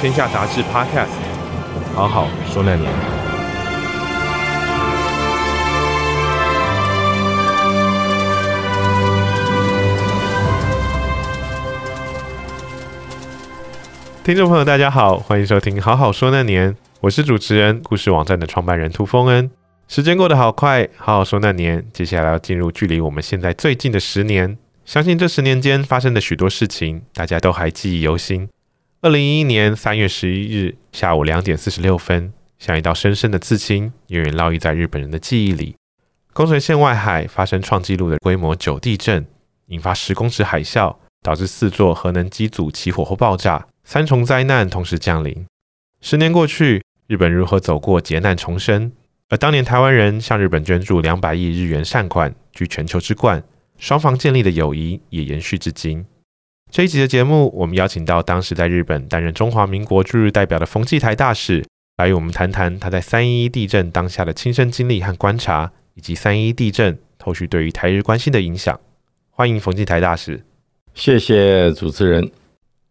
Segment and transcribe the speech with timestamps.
[0.00, 1.08] 天下杂志 Podcast，
[1.92, 2.88] 好好说那年。
[14.22, 19.50] 听众朋友，大家好，欢迎收听《好好说那年》，我是主持人，故事网站的创办人涂丰恩。
[19.88, 24.56] 时间过得好快，好好说那年，接下来要进入距离我们现在最近的十年。
[24.84, 28.48] 相信这十年间发生的许多事情，大家都还记忆犹新。
[29.00, 35.76] 二零一一年三月十一日下午两点四十六分，像一道深深的刺青，永远烙印在日本人的记忆里。
[36.32, 39.24] 宫城县外海发生创纪录的规模九地震，
[39.66, 45.46] 引发十公尺海啸，导致四座核能机组起火或爆炸，三重灾难同时降临。
[46.00, 48.90] 十年过去，日本如何走过劫难重生？
[49.28, 53.44] 而当年台湾人向日本捐助两百亿日元善款，居全球之冠，
[53.78, 56.04] 双方建立的友谊也延续至今。
[56.70, 61.64] 这一集的节目，我们邀请到当时在日本担任中华民国驻日代表的冯继台大使，
[61.96, 68.78] 来与我们谈谈他在三一一地震当下的亲身经历和观察，以及三一一地震后续对于台日关系的影响。
[69.30, 70.44] 欢迎冯继台大使。
[70.94, 72.30] 谢谢主持人。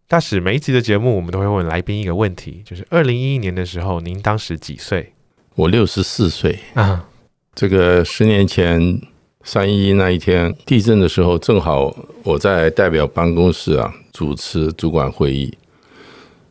[0.08, 5.14] 大使，每一集的节目，我们都会问来宾一个问题，就是二零一一年的时候，您当时几岁？
[5.54, 6.58] 我六十四岁。
[6.74, 7.08] 啊，
[7.54, 9.00] 这个十年前。
[9.48, 15.50] 三一那一天地震的时候，正好我在代表办公室啊主持主管会议，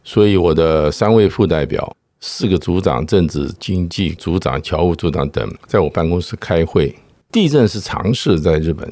[0.02, 6.94] 所以我的三位副代表、四个组长、政治经济组长、侨务组长等，在我办公室开会。
[7.30, 8.90] 地震是常事，在日本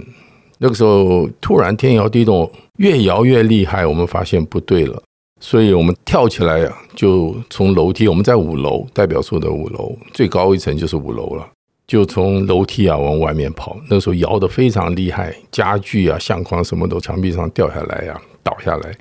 [0.58, 5.02] 那个时候突然天摇地动，越摇越厉害，我们发现不对了，
[5.40, 11.48] 所以我们跳起来啊，就从楼梯，我们在五楼代表处的五楼，最高一层就是五楼了。
[11.86, 18.94] 就从楼梯啊往外面跑，那时候摇得非常厉害，家具啊、相框什么都墙壁上掉下来呀、啊，倒下来。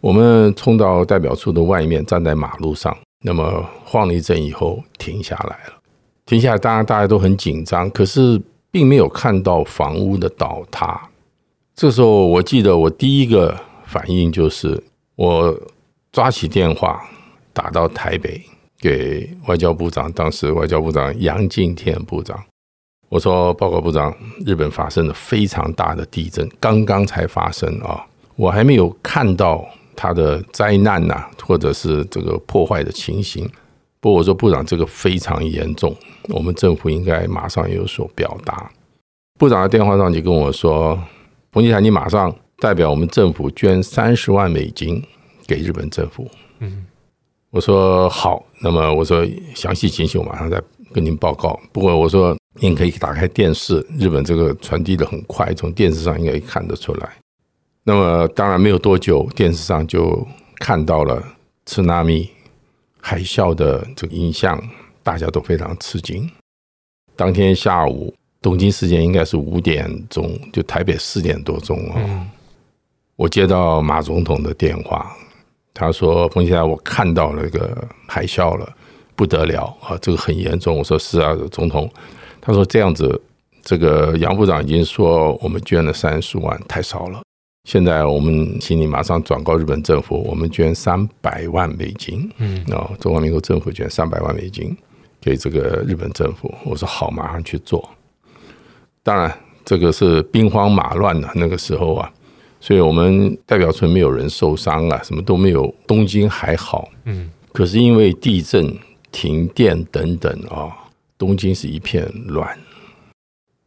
[0.00, 5.74] 我们冲到代表处的外面，站在马路上，那么晃了一阵以后停下来了。
[6.26, 11.08] 停下来，当然大家都很紧张，可是并没有看到房屋的倒塌。
[11.74, 14.82] 这时候，我记得我第一个反应就是，
[15.14, 15.58] 我
[16.12, 17.02] 抓起电话
[17.52, 18.40] 打到台北。
[18.86, 22.40] 给外交部长，当时外交部长杨敬天部长，
[23.08, 24.16] 我说：“报告部长，
[24.46, 33.44] 日本发生了非常大的地震，刚刚才发生啊，我还没有看到它的灾难呐，或者是这个破坏的情形。
[33.98, 35.92] 不过我说部长，这个非常严重，
[36.28, 38.70] 我们政府应该马上有所表达。”
[39.36, 40.96] 部长在电话上就跟我说
[41.50, 45.02] ：“冯继台，你马上代表我们政府捐三十万美金
[45.44, 46.30] 给日本政府。”
[46.60, 46.86] 嗯。
[47.56, 50.62] 我说好，那么我说详细情形我马上再
[50.92, 51.58] 跟您报告。
[51.72, 57.16] 不过我说您可以打开电视，日本这个传递的很快，从电视上应该看得出来。
[57.82, 60.22] 那么当然没有多久，电视上就
[60.56, 61.24] 看到了
[61.64, 62.28] 次纳米
[63.00, 64.62] 海啸的这个影像，
[65.02, 66.30] 大家都非常吃惊。
[67.16, 72.26] 当天下午东京时间应该是五点钟，就台北四点多钟啊，
[73.16, 75.16] 我接到马总统的电话。
[75.78, 78.66] 他说：“冯先生，我看到那个海啸了，
[79.14, 79.94] 不得了啊！
[80.00, 81.86] 这个很严重。”我说：“是啊，总统。”
[82.40, 83.20] 他说：“这样子，
[83.62, 87.20] 这个杨部长已经说我们捐了三十万，太少了。
[87.68, 92.26] 现在我们请你马上转告日本政府，我们捐三百万美金。
[92.38, 94.74] 嗯，啊，中华民国政府捐三百万美金
[95.20, 97.86] 给这个日本政府。”我说：“好，马上去做。”
[99.04, 99.30] 当然，
[99.62, 102.10] 这个是兵荒马乱的那个时候啊。
[102.60, 105.72] 所以我们代表村没有人受伤啊，什么都没有。
[105.86, 108.76] 东京还好，嗯，可是因为地震、
[109.12, 110.72] 停电等等啊，
[111.16, 112.58] 东京是一片乱。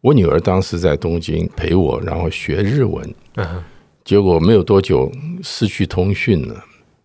[0.01, 3.63] 我女儿当时在东京陪我，然后学日文，嗯
[4.05, 5.11] 结果没有多久
[5.43, 6.55] 失去通讯了，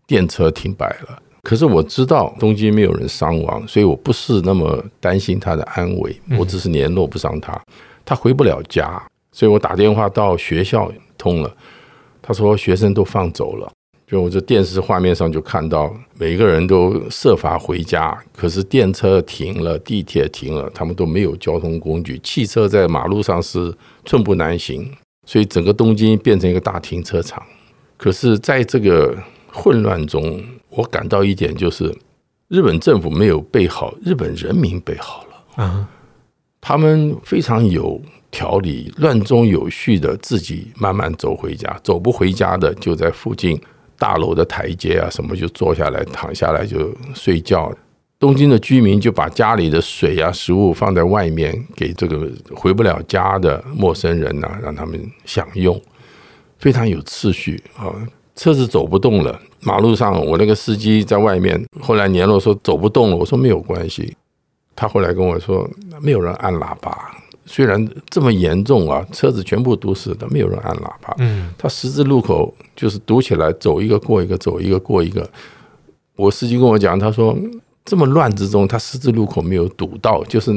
[0.07, 1.21] 电车停摆了。
[1.43, 6.19] 可是我知道东京没有人伤亡，所以我不是那么担心她的安危。
[6.39, 7.61] 我只是联络不上她，
[8.05, 11.57] 她回不了家，所以我打电话到学校通了。
[12.27, 13.71] 他说：“学生都放走了，
[14.07, 23.71] 就我这电视画面上就看到每个人都设法回家，可是电车停了，地铁停了，他们都没有交通工具，汽车在马路上是
[24.07, 24.91] 寸步难行，
[25.27, 27.43] 所以整个东京变成一个大停车场。
[27.99, 29.15] 可是，在这个
[29.53, 31.95] 混乱中，我感到一点就是，
[32.49, 35.89] 日本政府没有备好，日本人民备好了啊。
[36.67, 38.01] 他们非常有
[38.31, 43.61] 条理，乱中有序的自己慢慢走回家，走不回家的就在附近
[43.99, 47.71] 大楼的台阶啊什么就坐下来躺下来就睡觉。
[48.19, 52.27] 东京的居民就把家里的水啊食物放在外面给这个
[52.57, 55.79] 回不了家的陌生人呐、啊，让他们享用，
[56.59, 57.93] 非常有秩序啊。
[58.35, 64.17] 车子走不动了，马路上我那个司机在外面，后来联络说走不动了，我说没有关系。
[64.77, 65.69] 他后来跟我说，
[66.01, 67.17] 没有人按喇叭，
[67.47, 71.15] 虽然这么严重啊，车子全部都是但，没有人按喇叭。
[71.19, 75.29] 嗯，他十字路口就是堵起来，走一个过一个，走一个过一个。
[76.17, 77.37] 我司机跟我讲，他说
[77.85, 80.53] 这么乱之中，他十字路口没有堵到，就是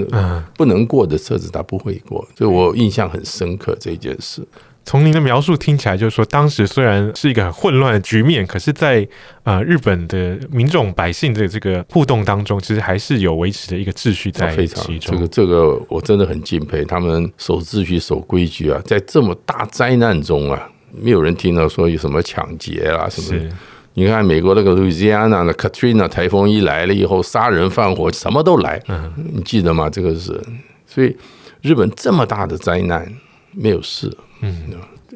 [0.55, 4.41] 不能过的车子他不会过，所以我印象很深刻这件事。
[4.87, 9.09] 从您的描述听起来，就是说当时虽然是一个很混乱的局面，可是在，在
[9.43, 15.13] 呃日本的民众百姓的这个互动当中，其实还是有维持的一个秩序在其中。
[15.13, 23.37] 这个这个我真的很敬佩，他们守秩序、守规矩啊，在这么大灾难中啊，没有人听到说有什么抢劫啊什么。
[23.93, 29.89] 你看美国那个路易斯安那的 Katrina 台风一来了以后，杀人放火什么都来，嗯你记得吗？
[29.89, 30.41] 这个是，
[30.85, 31.13] 所以
[31.61, 33.05] 日本这么大的灾难
[33.51, 34.09] 没有事。
[34.41, 34.53] 嗯，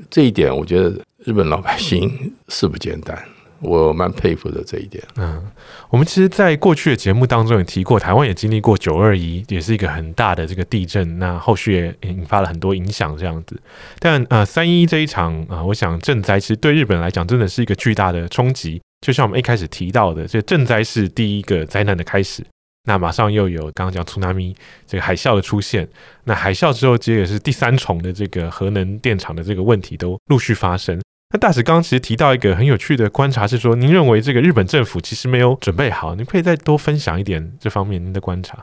[0.09, 0.89] 这一点我觉得
[1.25, 3.18] 日本老百姓是不简单，
[3.59, 5.03] 我蛮佩服的这一点。
[5.18, 5.45] 嗯，
[5.89, 13.62] 我们其实，在过去的节目当中也提过，台湾也经历过九二一，也是一个很大的这个地震，那后续也引发了很多影响这样子。
[14.00, 22.44] 但呃，三一这一场啊、我想震灾其实对日本来讲真的是一个巨大的冲击，就像我们一开始提到的，这震灾是第一个灾难的开始。
[22.83, 24.56] 那马上又有刚刚讲苏纳米
[24.88, 25.88] 这个海啸的出现，
[26.24, 31.00] 那海啸之后接也是第三重的这个核能电厂的这个问题都陆续发生。
[31.31, 38.57] 那大使刚刚其实提到一个很有趣的观察是说，您认为这个日本政府其实没有准备好，您可以再多分享一点这方面您的观察。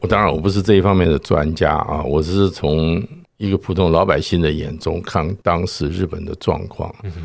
[0.00, 3.02] 我当然我不是这一方面的专家啊，我只是从
[3.38, 6.94] 一个普通老百姓的眼中看当时日本的状况。
[7.02, 7.22] 嗯哼，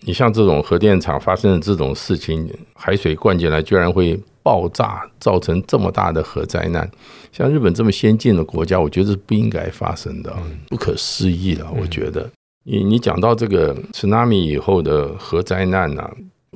[0.00, 4.18] 你像这种核电厂发生的这种事情，海水灌进来居然会。
[4.46, 6.88] 爆炸造成这么大的核灾难，
[7.32, 10.32] 像日本这么先进的国家，我觉得是不应该发生的，
[10.68, 11.66] 不可思议的。
[11.76, 12.30] 我觉得，
[12.62, 16.08] 你你讲到这个 tsunami 以后的核灾难呢，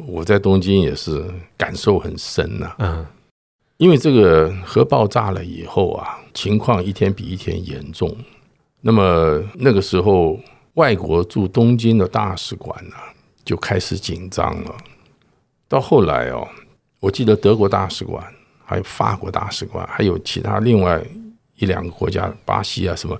[0.06, 1.24] 我在东京也是
[1.56, 2.72] 感受很深呐。
[2.78, 3.04] 嗯，
[3.78, 8.16] 因为这个核爆炸了以后啊，情况一天比一天严重。
[8.80, 10.38] 那么那个时候，
[10.74, 12.94] 外国驻东京的大使馆呢，
[13.44, 14.76] 就开始紧张了。
[15.66, 16.46] 到后来哦。
[17.00, 18.22] 我记得德国大使馆，
[18.64, 21.02] 还有法国大使馆，还有其他另外
[21.56, 23.18] 一两个国家，巴西啊什么，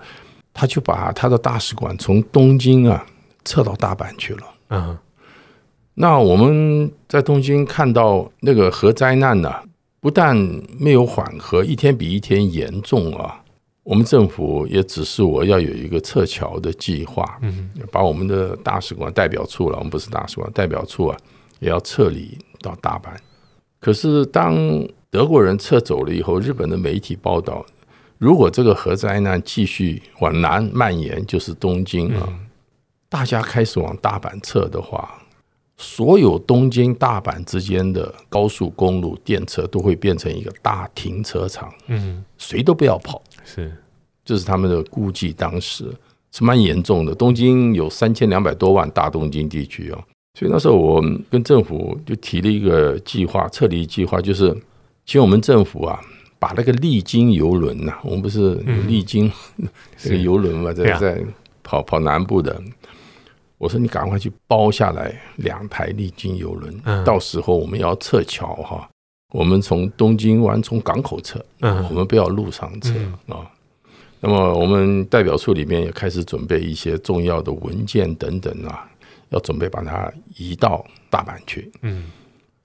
[0.53, 3.05] 他就把他的大使馆从东京啊
[3.45, 4.43] 撤到大阪去了。
[4.69, 4.97] 嗯，
[5.95, 9.53] 那我们在东京看到那个核灾难呢，
[9.99, 10.37] 不但
[10.79, 13.43] 没有缓和，一天比一天严重啊。
[13.83, 21.17] 我们政府也指示我要有一个撤侨的计划，嗯，把我们的大使馆代表处了，我们不是大使馆代表处啊，
[21.61, 23.09] 也要撤离到大阪。
[23.81, 24.57] 可是，当
[25.11, 27.65] 德国人撤走了以后，日本的媒体报道，
[28.19, 32.29] 如果这个核灾难继续往南蔓延，就是东京啊，
[33.09, 35.23] 大家开始往大阪撤的话，
[35.79, 43.75] 所有东京大阪之间的高速公路、电车都会变成一个大停车场，嗯，谁都不要跑，是，
[44.25, 45.91] 这是他们的估计，当时。
[46.33, 47.13] 是蛮严重的。
[47.13, 49.99] 东京有三千两百多万大东京地区哦。
[50.39, 54.57] 所以那时候我跟政府就提了一个计划，撤离计划，就是
[55.05, 56.01] 请我们政府啊，
[56.39, 59.31] 把那个丽晶游轮呐，我们不是有丽晶
[59.97, 61.25] 这个游轮嘛，在在
[61.63, 62.63] 跑跑南部的，
[63.59, 68.89] 我说你赶快去包下来两台丽晶游轮，到时候我们要撤侨哈，
[69.35, 72.95] 我们从东京湾从港口撤，我们不要路上撤
[73.27, 73.51] 啊。
[74.21, 78.87] 那么我们代表处里面也开始准备一些重要的文件等等啊。
[79.31, 81.71] 要准备把它移到大阪去。
[81.83, 82.11] 嗯，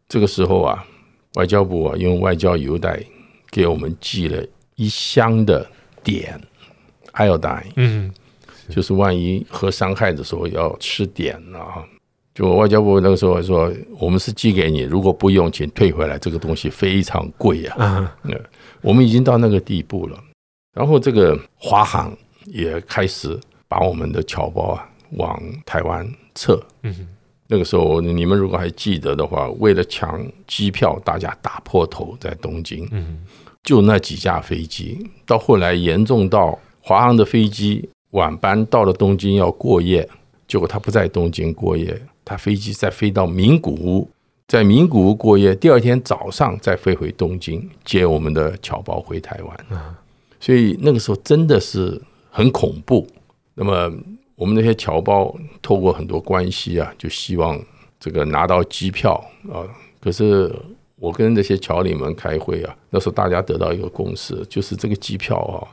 [0.07, 0.86] 这个时候啊，
[1.36, 3.01] 外交部啊用外交邮袋
[3.50, 4.45] 给我们寄了
[4.75, 5.65] 一箱的
[6.03, 6.39] 碘
[7.13, 7.72] ，iodine。
[7.75, 8.13] 嗯，
[8.69, 11.84] 就是万一核伤害的时候要吃碘啊。
[12.34, 16.19] 就外交部那个时候还说，我们是寄给你，如果不用，请退回来。
[16.19, 18.13] 这个东西非常贵啊。
[18.24, 18.38] 嗯，
[18.81, 20.22] 我们已经到那个地步了。
[20.74, 26.05] 然后这个华航也开始把我们的侨胞啊往台湾。
[26.35, 27.07] 撤，嗯，
[27.47, 33.25] 那个时候你们如果还记得的话，为了抢机票，大家打破头在东京，嗯，
[33.63, 40.07] 就那几架飞机，到后来严重到华航的飞机晚班到了东京要过夜，
[40.47, 44.09] 结果他不在东京过夜，他飞机再飞到名古屋，
[44.47, 49.65] 在名古屋过夜，第二天早上再飞回东京接我们的侨胞回台湾。
[49.69, 49.79] 嗯，
[50.39, 53.07] 所以那个时候真的是很恐怖。
[53.55, 53.91] 那么
[54.35, 57.59] 我们那些侨胞透过很多关系啊，就希望
[57.99, 59.13] 这个拿到机票
[59.51, 59.63] 啊。
[59.99, 60.53] 可是
[60.97, 65.63] 我跟这些侨领们开会啊，那时候大家得到一个共识，就是这个机票啊，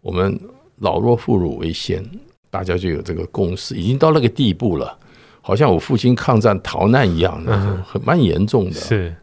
[0.00, 0.38] 我们
[0.78, 2.04] 老弱妇孺为先，
[2.50, 4.98] 大家就有这个共识，已经到那个地步了。
[5.40, 8.72] 好像我父亲抗战逃难一样的，很蛮严重的。
[8.72, 9.14] 是，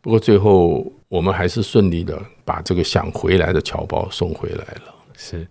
[0.00, 4.94] 不过最后我们还是顺利的把这个想回来的侨胞送回来了。
[5.14, 5.46] 是，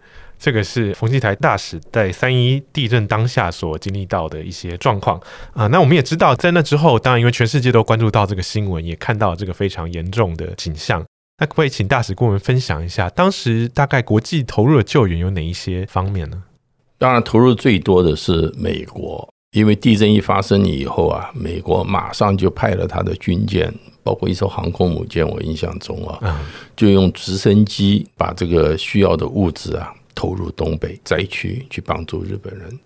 [0.46, 5.20] 这个是冯继台大使在三一地震当下所经历到的一些状况
[5.54, 5.66] 啊。
[5.66, 11.04] 那我们也知道，在那之后，当然因为全世界都关注到这个新闻，也看到这个非常严重的景象。
[11.40, 16.44] 那可不可以请大使跟我们分享一下，当时大概国际投入的救援有哪一些方面呢？
[17.00, 19.28] 当然，投入最多的是美国。
[19.54, 23.74] 因为地震一发生以后啊，美国马上就派了他的军舰，
[24.04, 26.40] 包括一艘航空母舰，我印象中啊，
[26.76, 32.80] 就用直升机把这个需要的物资啊投入东北灾区去帮助日本人。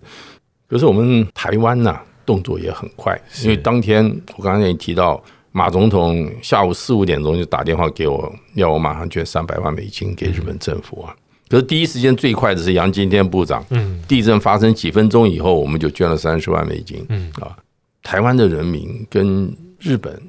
[0.68, 4.06] 可是我们台湾呢，动作也很快，因为当天
[4.36, 11.16] 我刚才也提到，马总统下午四五点钟就打电话给我，要我马上捐三百万美金给日本政府啊。
[11.48, 13.66] 可是第一时间最快的是杨金天部长。
[13.72, 17.04] 嗯，地震发生几分钟以后，我们就捐了三十万美金。
[17.10, 17.58] 嗯啊，
[18.04, 20.22] 台湾的人民跟日本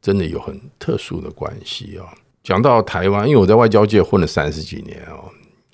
[0.00, 2.08] 真的有很特殊的关系啊。
[2.42, 5.20] 讲到台湾，因为我在外交界混了三十几年啊，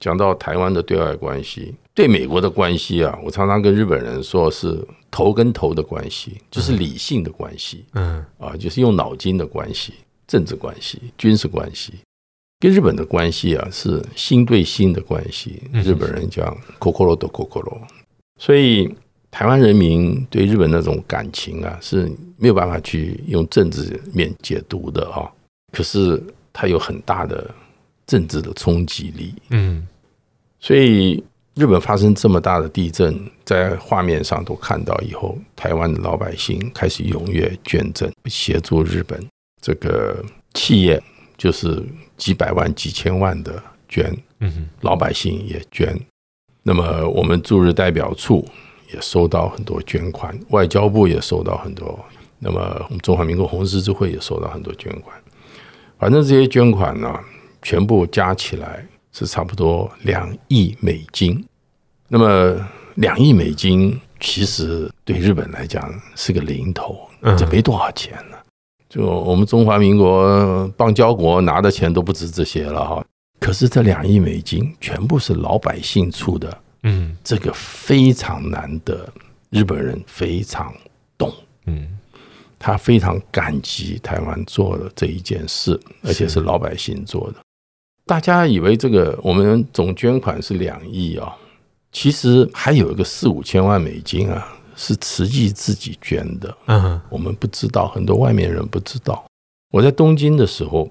[0.00, 7.84] 讲到台湾的对外关系，对美国的关系啊，我常常跟日本人说是头跟头的关系，就是理性的关系。
[7.92, 9.92] 嗯啊，就是用脑筋的关系，
[10.26, 11.92] 政治关系，军事关系。
[12.58, 15.62] 跟日本的关系啊，是心对心的关系。
[15.72, 17.80] 日本人讲 “kokoro do kokoro”，
[18.38, 18.94] 所以
[19.30, 25.30] 台湾人民对日本那种感情啊，是没有办法去用政治面解读的啊。
[25.72, 27.50] 可是它有很大的
[28.06, 29.34] 政治的冲击力。
[29.50, 29.86] 嗯，
[30.60, 31.22] 所以
[31.54, 39.20] 日本发生这么大的地震，在画面上都看到以后，台湾的老百姓开始踊跃捐赠，协助日本
[39.60, 40.24] 这个
[40.54, 41.02] 企业，
[41.36, 41.84] 就是。
[42.20, 45.98] 几百万、几千万的捐，嗯老百姓也捐。
[46.62, 48.46] 那么我们驻日代表处
[48.92, 51.98] 也收到很多捐款，外交部也收到很多。
[52.38, 55.18] 那么我们中华民国红十字会也收到很多捐款。
[55.98, 57.18] 反正这些捐款呢，
[57.62, 61.44] 全部加起来是差不多两亿美金。
[62.08, 68.36] 那么两亿美金其实对日本来讲是个零头，这没多少钱呢。
[68.88, 73.04] 就我们中华民国邦交国拿的钱都不止这些了哈，
[73.38, 79.08] 可是这两亿美金全部是老百姓出的，嗯，这个非常难得，
[79.50, 80.74] 日本人非常
[81.16, 81.32] 懂，
[81.66, 81.96] 嗯，
[82.58, 87.36] 他非常感激台湾做的这一件事，而且是老百姓做的。
[88.10, 91.32] 大家以为这个我们总捐款是两亿哦，
[91.92, 94.56] 其实还有一个四五千万美金啊。
[94.76, 99.22] 是慈济自己捐的，嗯，我们不知道，很多外面人不知道。
[99.70, 100.88] 我在东京的时候，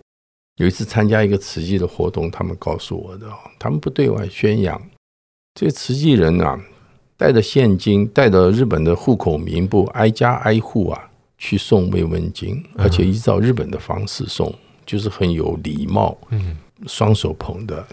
[0.58, 4.80] 有一次参加一个慈济的活动，他们告诉我的，他们不对外宣扬。
[5.56, 6.62] 这些慈济人啊，
[7.18, 11.10] 带着现金，带着日本的户口名簿，挨家挨户啊，
[11.40, 14.54] 去送慰问金，而且依照日本的方式送，
[14.86, 16.56] 就是很有礼貌，嗯，
[16.88, 17.86] 双手捧的。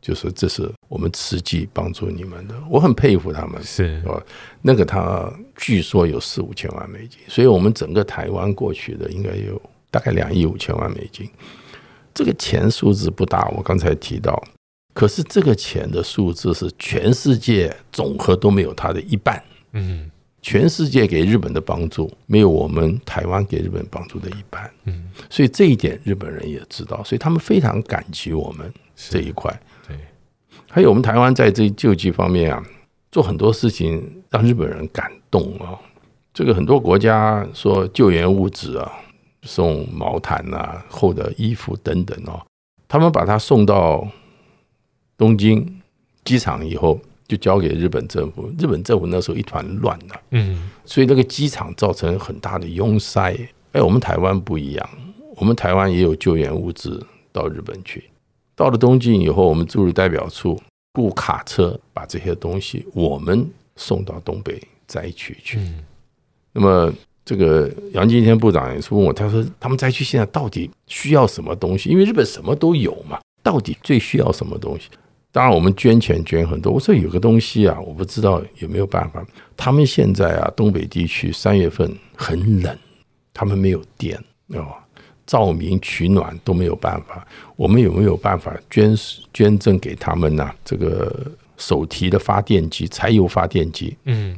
[0.00, 3.60] 就是这是我们慈济帮助你们的，我很佩服他们。
[3.64, 4.22] 是哦，
[4.62, 11.28] 那个他据说有四五千万美金，所以我们整个台湾过去的应该有大概两亿五千万美金。
[12.14, 14.40] 这个钱数字不大，我刚才提到，
[14.94, 19.42] 可是这个钱的数字是全世界总和都没有它的一半。
[19.72, 20.08] 嗯，
[20.40, 24.70] 全世界给日本的帮助没有我们台湾给日本帮助的一半。
[24.84, 29.52] 嗯，所以这一点日本人也知道，所以他们非常感激我们这一块。
[29.86, 29.96] 对
[30.70, 32.62] 还有我们台湾在这救济方面啊，
[33.10, 35.78] 做很多事情让日本人感动啊。
[36.32, 38.92] 这个很多国家说救援物资啊，
[39.42, 42.40] 送毛毯啊、厚的衣服等等哦，
[42.86, 44.06] 他们把它送到
[45.16, 45.80] 东京
[46.24, 48.50] 机场以后，就交给日本政府。
[48.58, 53.36] 日本政府那时候一团乱的，嗯，所以那个机场造成很大的拥塞。
[53.72, 54.90] 哎，我们台湾不一样，
[55.36, 58.02] 我们台湾也有救援物资到日本去。
[58.56, 60.60] 到了东京以后，我们驻日代表处
[60.94, 65.60] 雇卡车把这些东西我们送到东北灾区去。
[66.52, 66.92] 那么，
[67.24, 71.90] 这个杨金天部长也是问我，他说他们灾区现在到底需要什么东西？
[71.90, 74.88] 因为日本什么都有嘛，到底最需要什么东西？
[75.30, 76.72] 当然，我们捐钱捐很多。
[76.72, 79.24] 我说有个东西啊，我不知道有没有办法。
[79.56, 82.76] 他们现在啊，东北地区三月份很冷，
[83.34, 84.18] 他们没有电
[84.48, 84.74] 哦，
[85.26, 87.26] 照明取暖都没有办法。
[87.56, 88.96] 我们有没有办法捐
[89.34, 90.56] 捐赠给他们呢、啊？
[90.64, 93.94] 这个手提的发电机，柴油发电机。
[94.04, 94.36] 嗯，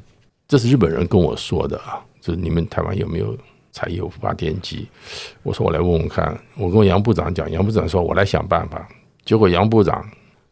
[0.48, 3.38] 这是日本人跟我说的啊，就是你们台湾有没有
[3.70, 4.88] 柴油发电机？
[5.44, 6.36] 我说我来问问看。
[6.56, 8.88] 我跟杨部长讲，杨部长说我来想办法。
[9.24, 10.04] 结果杨部长。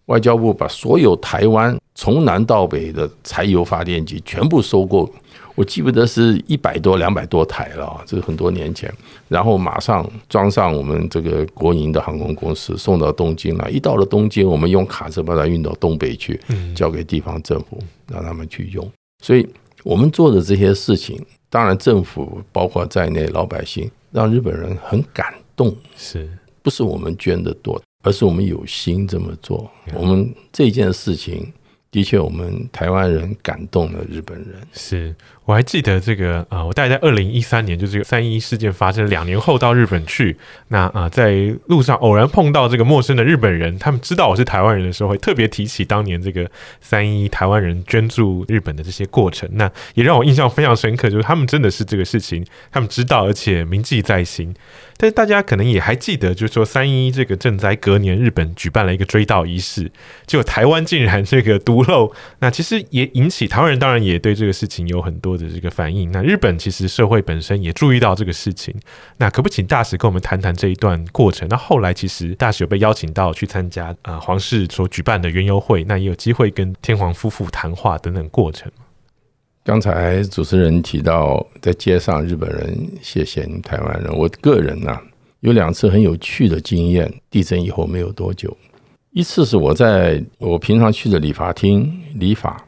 [0.08, 5.08] 外交部把所有台湾从南到北的柴油发电机全部收购，
[5.54, 8.92] 我记不得是一百多、两百多台了，这是很多年前。
[9.28, 13.68] 然后马上装上我们这个国营的航空公司送到东京来。
[13.68, 16.40] 一到了东京，我们用卡车把它运到东北去，
[16.74, 17.78] 交给地方政府
[18.10, 18.90] 让他们去用。
[19.22, 19.46] 所以
[19.82, 26.26] 我们做的这些事情，当然政府包括在内老百姓，让日本人很感动，是
[26.62, 27.78] 不是我们捐的多？
[28.02, 31.52] 而是我们有心这么做，我们这件事情
[31.90, 34.55] 的确，我们台湾人感动了日本人。
[34.73, 35.14] 是，
[35.45, 40.37] 我还记得这个啊、呃，我大概在二零一三年，就这个三一一事件发生两年后到日本去，
[40.69, 46.49] 那啊、呃，在路上偶然碰到这个陌生的日本人，他们知道我是台湾人的时候，会特别提起当年这个
[46.81, 54.55] 三一一台湾人捐助日本的这些过程，那也让我印象非常深刻，就是他们真的是这个事情，他们知道而且铭记在心。
[54.99, 59.90] 但是大家可能也还记得，就是说三一这个震灾隔年，日本举办了一个追悼仪式，
[60.26, 66.11] 结果台湾竟然这个独漏，那其实也引起台湾人当然也对这个事情有很多的这个反应。
[66.11, 68.75] 那日本其实社会本身也注意到这个事情，
[69.19, 71.47] 那可不请大使跟我们谈谈这一段过程？
[71.49, 78.69] 那后来其实大使有被邀请到去参加啊、皇室所举办的园游会，那也有机会跟天皇夫妇谈话等等过程。
[79.68, 84.98] 刚才主持人提到在街上日本人谢谢你台湾人，我个人呢、
[85.40, 87.12] 有两次很有趣的经验。
[87.30, 88.56] 地震以后没有多久，
[89.10, 92.64] 一次是我在我平常去的理发厅理发，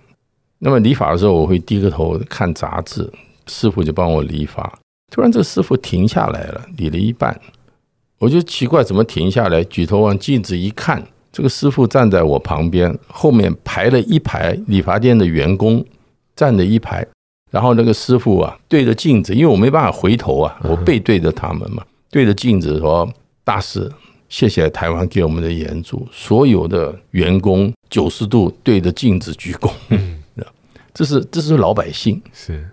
[0.58, 3.10] 那么理发的时候我会低个头看杂志，
[3.46, 4.70] 师傅就帮我理发。
[5.10, 7.34] 突然这个师傅停下来了，理了一半，
[8.18, 15.82] 我就奇怪怎么停下来，举头往镜子一看，这个师傅站在我旁边，后面排了一排理发店的员工。
[16.40, 17.06] 站着一排，
[17.50, 23.06] 然后那个师傅啊，对着镜子，因为我没办法回头啊，我背对着他们嘛，对着镜子说
[23.44, 23.92] ：“大师，
[24.30, 29.70] 谢谢台湾给我们的援助。”所有的员工九十度对着镜子鞠躬。
[29.90, 30.22] 嗯，
[30.94, 32.66] 这是这是老百姓，是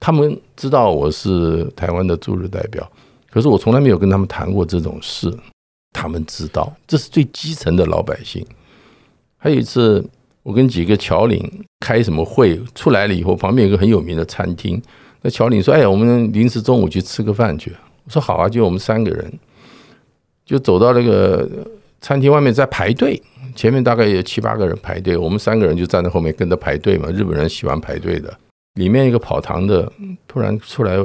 [0.00, 2.90] 他们知道我是台湾的驻日代表，
[3.30, 5.30] 可是我从来没有跟他们谈过这种事。
[5.92, 8.42] 他们知道，这是最基层的老百姓。
[9.36, 10.02] 还有一次。
[10.42, 14.80] 我跟几个侨领开什么会，出来了以后，旁边有个很有名的餐厅。
[15.20, 17.72] 那侨领说：“哎呀，我们临时中午去吃个饭去。”
[18.04, 19.32] 我说：“好啊，就我们三个人，
[20.44, 21.48] 就走到那个
[22.00, 23.22] 餐厅外面在排队。
[23.54, 27.08] 前面大概有七八个人排队，我们三个人就站在后面跟着排队嘛。
[27.10, 28.36] 日本人喜欢排队的。
[28.74, 29.92] 里面一个跑堂的
[30.26, 30.96] 突然出来，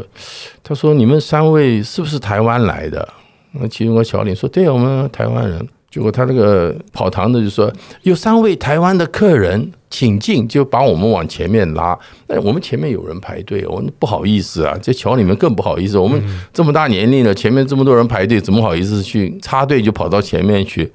[0.64, 3.08] 他说：‘你们三位是不是台湾来的？’
[3.52, 5.68] 那其中一个侨领说：‘对，我们台湾人。’
[5.98, 11.98] 结果他那个跑堂的就说，有三位台湾的客人请进，就把我们往前面拉。
[12.28, 14.78] 那我们前面有人排队，我们不好意思啊。
[14.80, 16.22] 这桥里面更不好意思，我们
[16.54, 20.92] 这么大年龄了，前面这么多人排队，怎么好意思去插队就跑到前面去？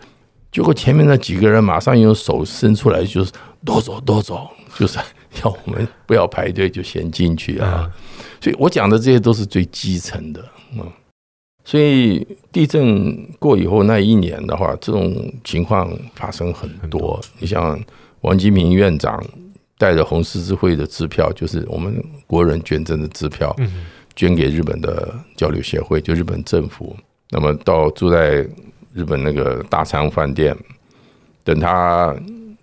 [0.53, 3.33] 结果前面那几个人马上用手伸出来，就是
[3.65, 4.47] 多走多走，
[4.79, 5.01] 就是
[5.43, 7.91] 要我们不要排队，就先进去啊。
[8.41, 10.41] 所以我讲的这些都是最基层的，
[10.79, 10.87] 嗯。
[11.65, 17.21] 所以地震过以后那一年的话，这种情况发生很多。
[17.39, 17.79] 你像
[18.23, 19.25] 王金平院长
[19.79, 23.55] 带着红十字会的支票，就是我们国人捐赠的支票，
[24.17, 26.97] 捐给日本的交流协会，就日本政府。
[27.31, 28.47] 那么到住在
[28.93, 30.57] 日本那个大仓饭店，
[31.45, 32.15] 等他。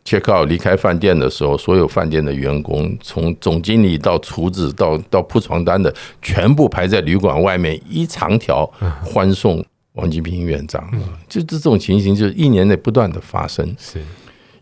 [0.09, 8.65] Check out 离开饭店的时候，所有饭店的员工，从总经理到厨子到到铺床单的，全部排在旅馆外面一长条
[9.03, 10.89] 欢送王金平院长。
[11.27, 13.75] 就这种情形，就是一年内不断的发生。
[13.77, 14.01] 是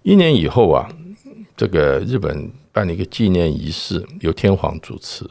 [0.03, 0.89] 一年以后啊，
[1.55, 5.25] 这个日本办了一个纪念仪式，由天皇主持。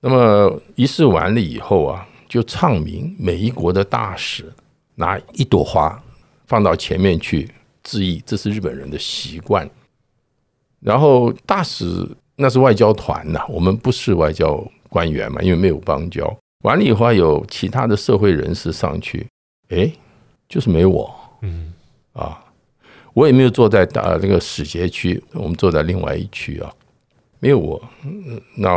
[0.00, 4.50] 那么仪式完了以后啊，就唱名每一国的大使
[4.94, 6.02] 拿一朵花
[6.46, 7.50] 放到前面去。
[7.84, 9.68] 致意，这是日本人的习惯。
[10.80, 16.36] 然后大使那是外交团呐，我们不是外交官员嘛，因为没有邦交。
[16.62, 19.26] 完了以后还有其他的社会人士上去，
[19.68, 19.90] 哎，
[20.48, 21.72] 就是没我，嗯
[22.12, 22.42] 啊，
[23.14, 26.70] 我也没有坐在大那个使节区，我们坐在另外一区啊，
[27.38, 27.82] 没有我。
[28.56, 28.74] 那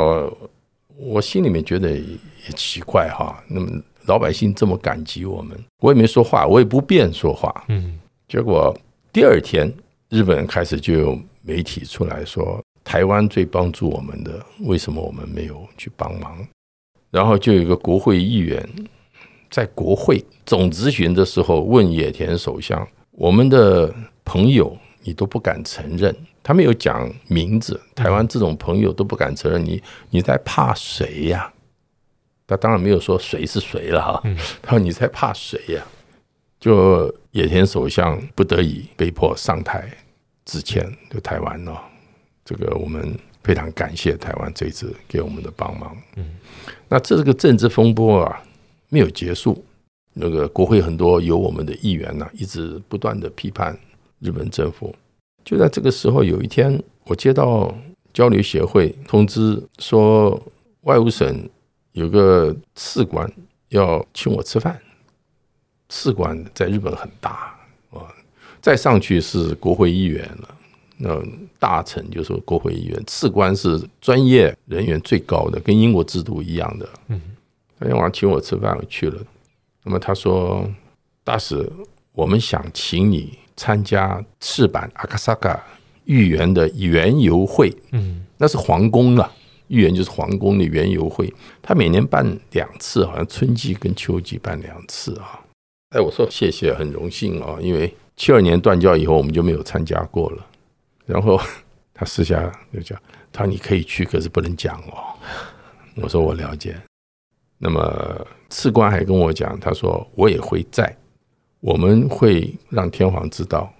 [0.97, 2.07] 我心里面觉得也
[2.55, 3.69] 奇怪哈，那么
[4.05, 8.73] 老百姓这么感激我们，我也没说话，我也不便说话，嗯，结果。
[9.17, 9.73] 第二天，
[10.09, 16.47] 日本人开始就有媒体出来说，台湾最帮助我们的，为什么我们没有去帮忙？
[17.09, 18.63] 然后就有一个国会议员
[19.49, 23.91] 在国会总咨询的时候问野田首相：“我们的
[24.23, 31.51] 朋友你都不敢承认，他没有讲名字，台湾这种朋友都不敢承认，你你在怕谁呀？”
[32.45, 34.23] 他当然没有说谁是谁了哈，
[34.61, 35.83] 他说：“你在怕谁呀？”
[36.67, 39.87] 就野田首相不得已被迫上台
[40.43, 41.77] 致歉，就台湾哦，
[42.43, 43.17] 这个我们。
[43.43, 45.95] 非常感谢台湾这一次给我们的帮忙。
[46.17, 46.35] 嗯，
[46.89, 48.43] 那这个政治风波啊
[48.89, 49.63] 没有结束。
[50.13, 53.73] 那个国会很多有我们的议员呢、一直不断的批判
[54.19, 54.93] 日本政府。
[55.45, 57.73] 就在这个时候，有一天我接到
[58.13, 60.37] 交流协会通知说，
[60.81, 61.49] 外务省
[61.93, 63.31] 有个次官
[63.69, 64.77] 要请我吃饭。
[65.89, 67.55] 次官在日本很大
[67.91, 68.07] 啊，
[68.61, 70.49] 再上去是国会议员了。
[70.99, 71.21] 那
[71.59, 76.89] 大臣就是国会议员，次官是专业人员最高的，跟英国制度一样的。
[77.09, 77.21] 嗯，
[77.77, 79.21] 那天晚上请我吃饭，我去了。
[79.83, 80.67] 那么他说
[81.23, 81.71] ：“大使，
[82.13, 85.63] 我们想请你参加赤坂阿卡萨卡
[86.05, 87.71] 御园的园游会。
[87.91, 89.31] 嗯，那是皇宫啊，
[89.67, 91.31] 御园就是皇宫的园游会。
[91.61, 95.39] 他每年办两次，好像春季跟秋季办两次啊。
[95.97, 100.45] 哎，我说谢谢，很荣幸啊，因为七二年断交以后，我们就没有参加过了。”
[101.07, 101.39] 然后
[101.91, 103.01] 他私下就讲
[103.33, 105.17] ：“他说你可以去，可是不能讲哦。”
[105.97, 106.77] 我说：“我了解。”
[107.57, 110.95] 那么次官还跟我讲：“他说我也会在，
[111.61, 113.73] 我们会让天皇知道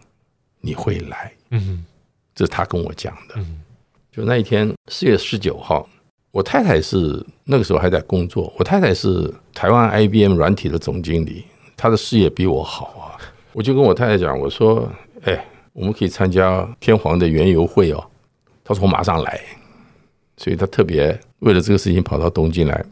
[0.60, 1.86] 你会来。”嗯，
[2.34, 3.36] 这是他跟我讲的。
[3.36, 3.62] 嗯，
[4.12, 5.88] 就那一天四月十九号，
[6.32, 8.52] 我太太是那个时候还在工作。
[8.58, 11.46] 我太太是台湾 IBM 软体的总经理，
[11.78, 13.16] 他的事业比我好啊。
[13.54, 14.92] 我就跟我太太讲：“我说，
[15.24, 15.42] 哎。”
[15.78, 18.04] 我们可以参加天皇的园游会哦，
[18.64, 19.40] 他说我马上来，
[20.36, 22.84] 所以他特别为了这个事情跑到东京来。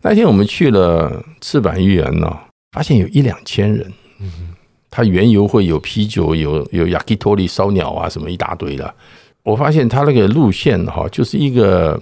[0.00, 2.34] 那天我们去了赤坂御园呢，
[2.72, 3.92] 发现有一两千人。
[4.20, 4.54] 嗯，
[4.90, 8.94] 他园游会有啤酒，有有 yakitori 烧鸟啊，什么一大堆的。
[9.42, 12.00] 我发现他那个路线哈，就是一个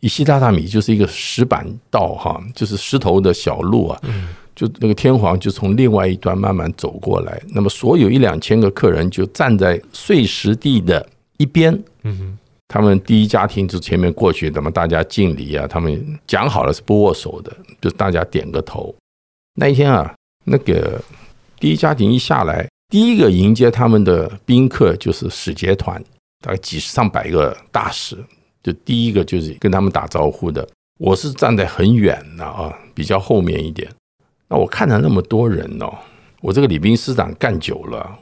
[0.00, 4.00] 一西大大米，就是一个石板道哈，就是石头的小路啊。
[4.04, 18.94] 嗯就那个天皇就从另外一端慢慢走过来，那么所有一两千个客人就站在碎石地的一边，嗯，他们第一家庭就前面过去，那么大家敬礼啊，他们讲好了是不握手的，就大家点个头。
[19.60, 20.14] 那一天啊，
[20.44, 20.98] 那个
[21.60, 26.02] 第一家庭一下来，第一个迎接他们的宾客就是使节团，
[26.42, 28.16] 大概几十上百个大使，
[28.62, 30.66] 就第一个就是跟他们打招呼的。
[30.98, 33.86] 我是站在很远的啊，比较后面一点。
[34.48, 35.92] 那我看了那么多人哦，
[36.40, 38.16] 我这个礼宾司长干久了，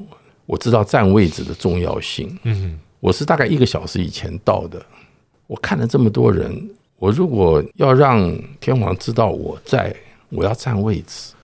[0.46, 2.38] 我知道占位置的重要性。
[2.44, 4.80] 嗯，我是大概一个小时以前到的。
[5.46, 9.94] 我看了这么多人，我如果要让天皇知道我在，
[10.30, 11.34] 我要占位置，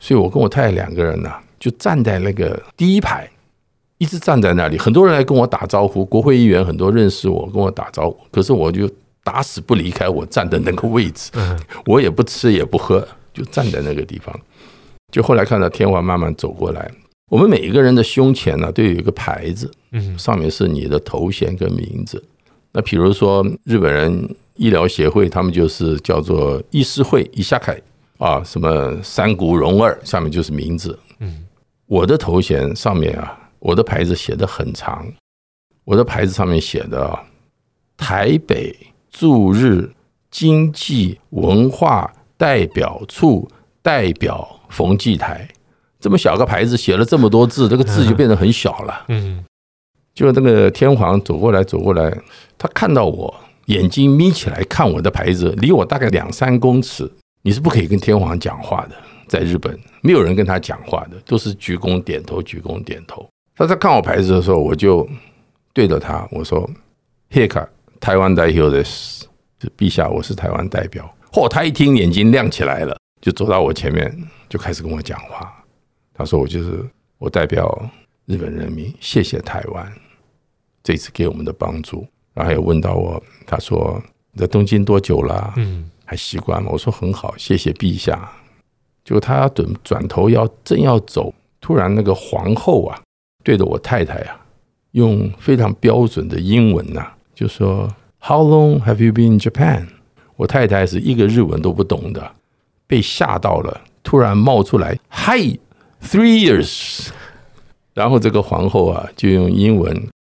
[0.00, 3.30] 所以我跟我太太两个人呢，就站在那个第一排，
[3.98, 4.76] 一直站在那里。
[4.76, 8.90] 很多人来跟我打招呼，国会议员很多认识我，跟我打招呼，可是我就
[9.22, 11.30] 打死不离开我站的那个位置，
[11.86, 13.06] 我也不吃也不喝。
[13.32, 14.38] 就站在那个地方，
[15.12, 16.90] 就后来看到天皇慢慢走过来，
[17.30, 22.22] 我们每一个人的胸前呢都有一个牌子，嗯，上面是你的头衔跟名字。
[22.72, 27.80] 那比如说日本人医疗协会，他们就是叫做医师会伊下凯
[28.18, 30.98] 啊，什么三谷荣二，下面就是名字。
[31.18, 31.44] 嗯，
[31.86, 35.04] 我的头衔上面啊，我的牌子写得很长，
[35.84, 37.18] 我的牌子上面写的
[37.96, 38.76] 台北
[39.10, 39.90] 驻日
[40.30, 42.12] 经济文化。
[42.40, 43.46] 代表处
[43.82, 45.46] 代表冯骥台，
[46.00, 49.04] 这么小个牌子写了这么多字，这个字就变得很小了。
[49.08, 49.44] 嗯，
[50.14, 52.10] 就那个天皇走过来走过来，
[52.56, 53.34] 他看到我，
[53.66, 58.96] 眼睛眯起来看我的牌子，离我大概两三公尺，你是不可以跟天皇讲话的。
[59.28, 63.28] 在日本，没有人跟他讲话的，都是鞠躬点头，鞠躬点头。
[63.54, 65.06] 他在看我牌子的时候，我就
[65.74, 66.66] 对着他我说
[67.30, 67.68] ：“陛下，
[68.00, 69.26] 台湾代表的是，
[69.76, 71.48] 陛下，我是台湾代表。”嚯！
[71.48, 74.12] 他一听，眼睛亮起来了，就走到我前面，
[74.48, 75.64] 就开始跟我讲话。
[76.12, 76.84] 他说：“我就是
[77.18, 77.90] 我代表
[78.26, 79.90] 日本人民，谢谢台湾
[80.82, 85.54] 这次给我们的帮助。”然后还有问到我，他说：“你在东京多久了？
[85.56, 88.30] 嗯，还习惯吗？”我说：“很好，谢谢陛下。”
[89.04, 93.00] 就他转转头要正要走，突然那个皇后啊，
[93.42, 94.38] 对着我太太啊，
[94.92, 97.88] 用非常标准的英文呐、啊，就说
[98.20, 99.86] ：“How long have you been in Japan？”
[100.40, 102.32] 我太太是一个日文都不懂的，
[102.86, 105.58] 被吓到了，突然冒出来：“Hi,
[106.02, 107.10] three years。”
[107.92, 109.94] 然后这个皇后啊，就用英文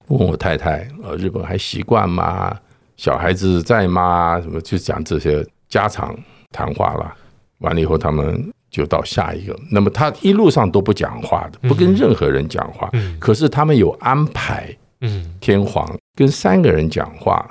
[0.08, 2.54] 问我太太：“呃，日本还习惯吗？
[2.98, 4.38] 小孩子在吗？
[4.42, 6.14] 什么？”就讲这些家常。
[6.52, 7.12] 谈话了，
[7.60, 9.58] 完了以后他们就到下一个。
[9.72, 12.90] 那么他一路上都不讲话的，不跟任何人讲话。
[12.92, 14.68] 嗯，可是他们有安排，
[15.00, 17.50] 嗯，天皇跟三个人讲话，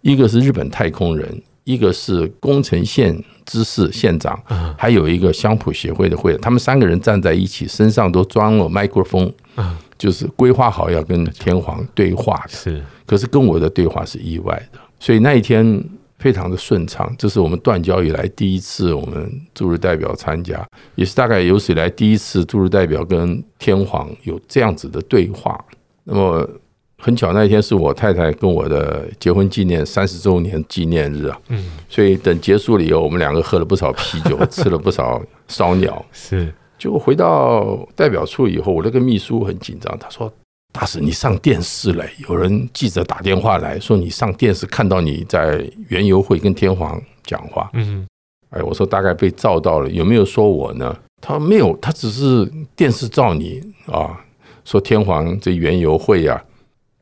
[0.00, 4.38] 一个是日本太空人，一个是宫城县知事县长，
[4.76, 9.32] 还有一个乡普协会的会，他们三个人站在一起，身上都装了麦克风，
[9.96, 12.50] 就是规划好要跟天皇对话的。
[12.50, 15.84] 是，可是跟我的对话是意外的，所以那一天
[16.18, 17.14] 非常的顺畅。
[17.18, 25.64] 这是我们断交以来第一次我们驻日代表参加，也是大概有史以来第一次驻日代表跟天皇有这样子的对话。
[26.04, 26.48] 那么。
[27.00, 36.52] 很巧，那一天是我太太跟我的结婚纪念三十周年纪念日啊，嗯，所以等结束了以后，我们两个喝了不少啤酒，吃了不少烧鸟， 是。
[36.78, 40.32] 就回到代表处以后，我那个秘书很紧张，他说
[40.72, 48.06] ：“大使，你上电视了，有人记者打电话来说你上电视看到你在原油会跟天皇讲话。”嗯，
[48.48, 50.96] 哎，我说大概被照到了，有没有说我呢？
[51.20, 54.18] 他说没有，他只是电视照你啊，
[54.64, 56.42] 说天皇这原油会呀。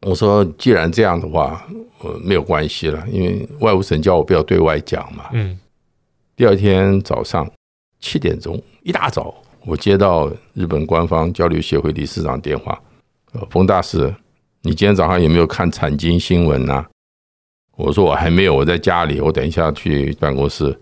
[0.03, 1.67] 我说，既然这样的话，
[2.03, 5.25] 呃，没有关系了，因为外务省叫我不要对外讲嘛。
[5.33, 5.59] 嗯。
[6.37, 7.51] 第二天早上
[7.99, 9.35] 七点钟，一大早，
[9.67, 12.81] 我接到日本官方交流协会理事长电话，
[13.33, 14.15] 呃，冯大师，
[14.63, 16.87] 你今天早上有没有看产经新闻呢？
[17.75, 20.73] 我说我还没有，我在家里，我等一下去办公室。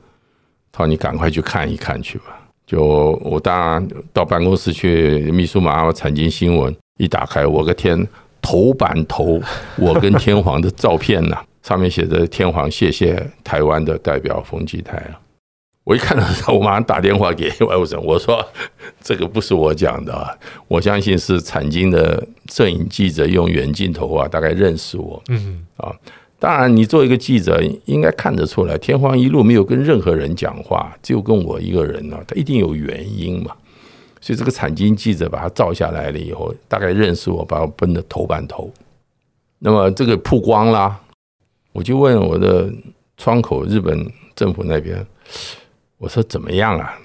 [0.71, 2.39] 他说你赶快去看一看去吧。
[2.67, 2.85] 就
[3.23, 8.07] 我当然到办公室去，秘书马上产经新闻一打开，我个天！
[8.47, 9.41] 头版头，
[9.77, 15.19] 我跟天皇的照片呢， 上面写着“天皇谢谢台湾的代表冯继泰”啊。
[15.83, 18.41] 我一看到他，我马上打电话给外务省，我说
[19.03, 20.31] ：“这个不是我讲的啊，
[20.69, 25.91] 我相信是产经的摄影记者用远镜头啊，大概认识我。”嗯啊，
[26.39, 33.51] 当然，你做一个记者应该看得出来，天皇一路没有跟任何人讲话，只有跟我一个人呢，他一定有原因嘛。
[34.27, 38.69] 所以这个产经记者把他照下来了以后，大概认识我，把我奔的头版头。
[39.61, 41.01] 那么这个曝光啦，
[41.71, 42.69] 我就问我的
[43.17, 45.07] 窗口日本政府那边，
[45.97, 46.99] 我说怎么样啊？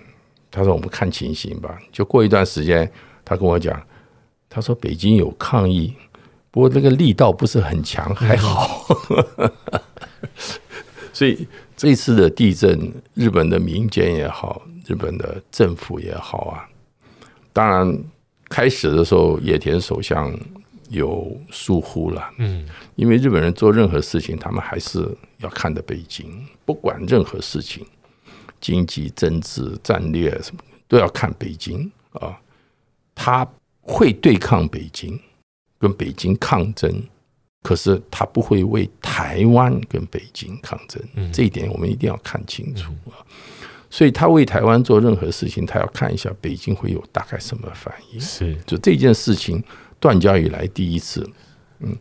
[0.49, 1.79] 他说我们看情形吧。
[1.91, 2.91] 就过一段时间，
[3.23, 3.79] 他跟我讲，
[4.49, 5.93] 他说北京有抗议，
[6.49, 8.83] 不过那个力道不是很强，还好。
[11.13, 16.67] 所以这次的地震，日本的民间也好，日本的政府也好啊。
[17.53, 18.03] 当然，
[18.49, 20.33] 开始的时候，野田首相
[20.89, 22.29] 有疏忽了。
[22.37, 25.07] 嗯，因为日本人做任何事情，他们还是
[25.39, 27.85] 要看的北京，不管任何事情，
[28.59, 32.39] 经济、政治、战略什么都要看北京啊。
[33.13, 33.47] 他
[33.81, 35.19] 会对抗北京，
[35.77, 37.03] 跟北京抗争，
[37.61, 41.01] 可是他不会为台湾跟北京抗争。
[41.31, 43.19] 这一点我们一定要看清楚啊。
[43.91, 48.19] 所以他为台湾做任何事情，他要看一下北京会有大概什么反应。
[48.21, 49.61] 是，就这件事情
[49.99, 51.29] 断交以来第一次，
[51.81, 51.93] 嗯，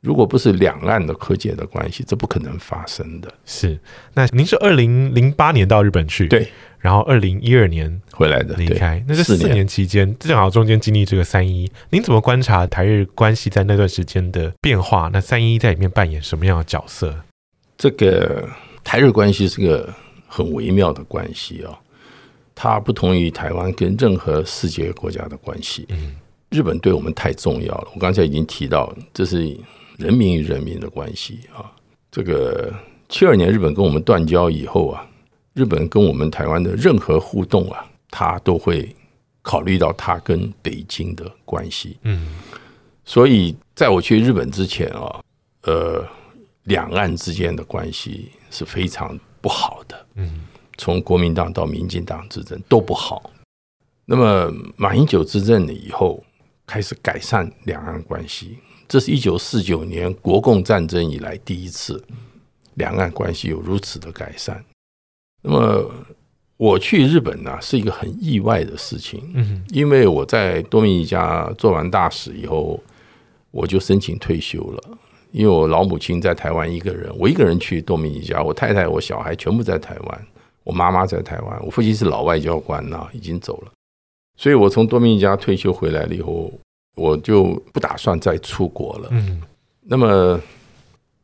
[0.00, 3.34] 如果不是两岸的和解的关系，这不可能发生的。
[3.44, 3.76] 是，
[4.14, 9.04] 那您是二零零八年到日本去，对，然后二零一二年回来的，离开。
[9.08, 15.10] 那这四年期间，正好中间经历这个三一，您怎么观察台日关系在那段时间的变化？
[15.12, 17.12] 那三一在里面扮演什么样的角色？
[17.76, 18.48] 这个
[18.84, 19.92] 台日关系是个。
[20.34, 21.78] 很微妙的关系啊，
[22.56, 25.86] 它不同于台湾跟任何世界国家的关系。
[25.90, 26.16] 嗯，
[26.50, 27.88] 日本对我们太重要了。
[27.94, 29.56] 我刚才已经提到，这是
[29.96, 31.70] 人民与人民的关系啊。
[32.10, 32.74] 这个
[33.08, 35.06] 七二年日本跟我们断交以后啊，
[35.52, 38.92] 日本跟我们台湾的任何互动啊，他都会
[39.40, 41.96] 考虑到他跟北京的关系。
[42.02, 42.34] 嗯，
[43.04, 45.20] 所以在我去日本之前啊，
[45.62, 46.04] 呃，
[46.64, 49.16] 两岸之间的关系是非常。
[49.44, 50.40] 不好的，嗯，
[50.78, 53.30] 从国民党到民进党执政都不好。
[54.06, 56.24] 那么马英九执政了以后，
[56.66, 58.56] 开始改善两岸关系，
[58.88, 62.02] 这是一九四九年国共战争以来第一次
[62.76, 64.64] 两岸关系有如此的改善。
[65.42, 65.90] 那么
[66.56, 72.82] 我去日本呢，是一个很意外的事情，嗯，因为我在多米尼加做完大使以后，
[73.50, 74.98] 我就申请退休了。
[75.34, 80.26] 因为我老母亲在台湾一个人，我一个人去多米尼加，我太太、我小孩全部在台湾，
[80.62, 83.72] 我妈妈在台湾，我父亲是老外交官呐，已经走了，
[84.36, 86.52] 所以我从多米尼加退休回来了以后，
[86.94, 89.08] 我就不打算再出国了。
[89.10, 89.42] 嗯，
[89.82, 90.40] 那么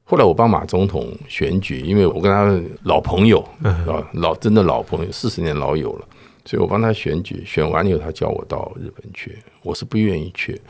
[0.02, 6.08] 后来我帮马总统选举，因为我跟他老朋友啊，老真的老朋友，四十年老友了，
[6.44, 10.60] 所以我帮他选举，选完以后他叫我到日本去，我是不愿意去，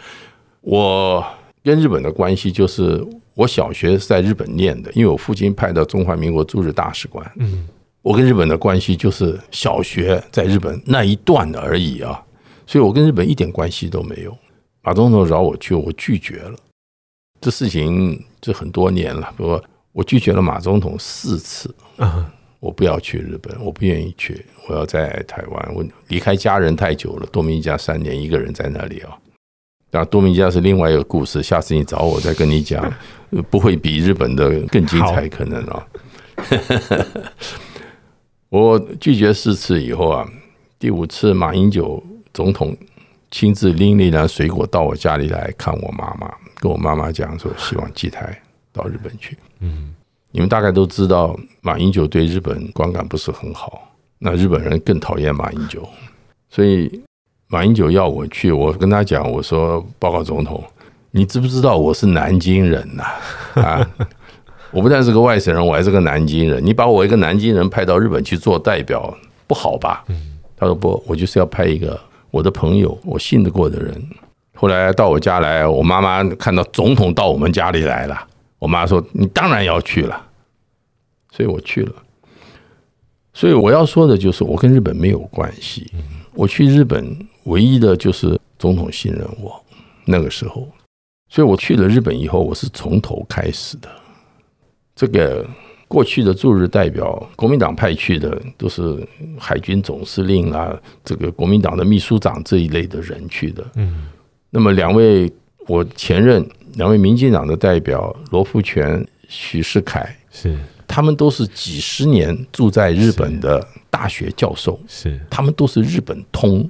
[0.60, 1.24] 我。
[1.62, 7.30] 跟日本的关系就是，我小学是在日本念的，因为我父亲派到中华民国驻日大使馆。
[7.36, 7.68] 嗯，
[8.02, 12.22] 我跟日本的关系就是小学在日本那一段而已啊，
[12.66, 14.36] 所以我跟日本一点关系都没有。
[14.82, 16.56] 马总统找我去，我拒绝了。
[17.40, 21.74] 这事情这很多年了，不过我拒绝了马总统四次。
[22.60, 25.74] 我不要去日本，我不愿意去，我要在台湾。
[25.74, 29.18] 我离开家人太久了，多米尼加三年，一个人在那里啊。
[29.90, 32.92] 当然，多米尼加是另外一个故事，下次你找我再跟你讲，
[33.50, 35.86] 不会比日本的更精彩可能啊。
[38.48, 40.26] 我拒绝四次以后啊，
[40.78, 42.76] 第五次马英九总统
[43.30, 48.40] 亲自拎了一篮水果到我家里来看我妈妈，跟我妈妈讲说希望机台
[48.72, 49.36] 到日本去。
[49.60, 49.94] 嗯，
[50.30, 55.88] 你们大概都知道马英九对日本观感不是很好，那日本人更讨厌马英九，
[56.48, 57.00] 所以
[57.52, 60.62] 马英九要我去，我跟他讲，我说报告总统，
[61.10, 63.02] 你知不知道我是南京人呐？
[63.60, 63.90] 啊？
[64.70, 66.64] 我不但是个外省人，我还是个南京人。
[66.64, 69.12] 你把我一个南京人派到日本去做代表，
[69.48, 70.04] 不好吧？
[70.56, 74.00] 他说不，我就是要派一个我的朋友，我信得过的人。
[74.54, 78.16] 后来到我家来，我妈妈看到总统到我们家里来了，
[78.60, 80.22] 我妈说：“你当然要去了。”
[81.34, 81.92] 所以我去了。
[83.34, 85.90] 所以我要说的就是，我跟日本没有关系。
[86.34, 87.04] 我去日本
[87.44, 89.62] 唯一的就是总统信任我
[90.04, 90.68] 那个时候。
[91.28, 93.88] 所以我去了日本以后，我是从头开始的。
[94.96, 95.48] 这个
[95.86, 98.98] 过去的驻日代表，国民党派去的都是
[99.38, 103.64] 海军总司令啊，这个国民党的秘书长这一类的人去的。
[103.76, 104.08] 嗯，
[104.50, 105.32] 那么两位
[105.68, 116.68] 我前任两位民进党的代表罗富全、许世凯，是他们都是几十年住在日本的大学教授，是他们都是日本通。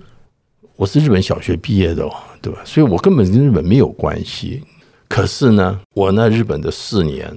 [0.81, 2.63] 我是日本小学毕业的哦，对吧？
[2.65, 4.63] 所以我根本跟日本没有关系。
[5.11, 7.37] 可是呢，我那日本的四年。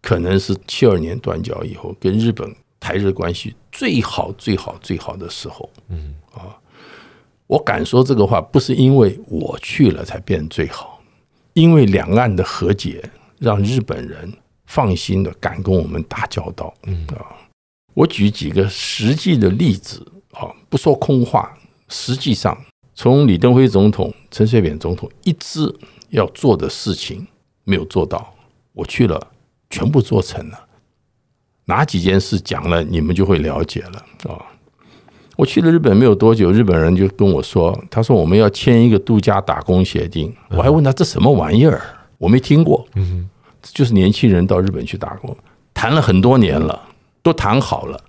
[0.00, 5.68] 可能是七二年断交以后，跟日本台日关系最好、最好、最好的时候。
[5.88, 6.54] 嗯啊，
[7.46, 11.00] 我敢说这个话，不是因为我去了才变最好，
[11.54, 13.02] 因为两岸的和解，
[13.38, 14.30] 让日本人
[14.66, 16.72] 放心的敢跟我们打交道。
[16.82, 17.34] 嗯啊，
[17.94, 21.52] 我举几个实际的例子啊，不说空话。
[21.88, 22.54] 实际上，
[22.94, 25.60] 从李登辉总统、陈水扁总统一直
[26.10, 27.26] 要做的事情
[27.64, 28.34] 没有做到，
[28.72, 29.30] 我去了。
[29.70, 30.66] 全部做成了，
[31.64, 34.38] 哪几件事讲了，你们就会了解了啊！
[35.34, 41.82] 我去了日本没有多久，日本人就跟我说：“他说我们要签一个度假打工协定。”我还问他这什么玩意儿，
[42.18, 42.86] 我没听过。
[42.94, 43.28] 嗯，
[43.62, 45.36] 就是年轻人到日本去打工，
[45.72, 46.80] 谈了很多年了，
[47.20, 48.00] 都谈好了，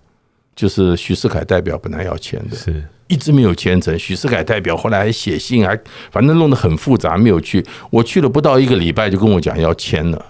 [0.55, 3.97] 就是徐世凯代表本来要签的，是一直没有签成。
[3.97, 5.79] 许世凯代表后来还写信，还
[6.11, 7.63] 反正弄得很复杂，没有去。
[7.89, 10.25] 我去了不到一个礼拜，就跟我讲要签了。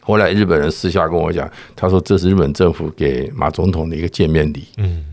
[0.00, 5.04] 后来日本人私下跟我讲，他说这是日本政府给马总统的一个见面礼，嗯，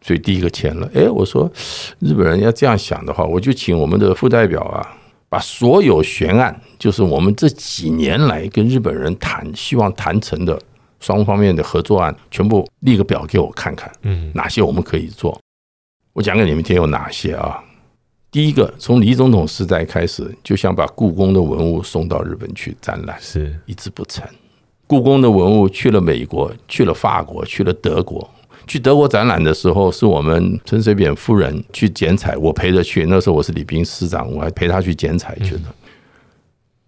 [0.00, 0.88] 所以第一个签了。
[0.94, 1.50] 哎，我说
[1.98, 4.86] 日本人要这样想的话，我就请我们的副代表啊，
[5.28, 10.56] 把所有悬案，就是我们这几年来跟日本人谈，希望谈成的
[11.00, 15.36] 双方面的合作案，全部立个表给我看看，嗯，哪些我们可以做。
[16.16, 17.62] 我讲给你们听有哪些啊？
[18.30, 24.26] 第一个，从李总统时代开始，就想把故宫的文物送到日本去展览，是一直不成。
[24.86, 28.26] 故宫的文物去了美国，去了法国，去了德国。
[28.66, 33.04] 去德国展览的时候，是我们陈水扁夫人去剪彩，我陪着去。
[33.04, 35.64] 那时候我是礼宾司长，我还陪他去剪彩去的。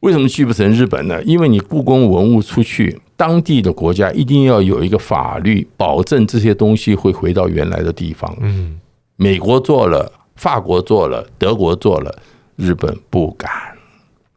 [0.00, 1.22] 为什么去不成日本呢？
[1.24, 8.34] 因为你故宫文物出去，当地的国家一定要有一个法律保证这些东西会回到原来的地方。
[8.40, 8.80] 嗯，
[9.18, 10.10] 美国做了。
[10.36, 12.16] 法国做了，德国做了，
[12.54, 13.50] 日本不敢，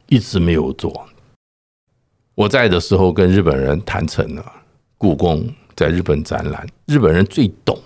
[0.08, 1.06] 一直没有做。
[2.34, 4.44] 我在的时候跟日本人谈成了，
[4.98, 7.78] 故宫在日本展览，日本人最懂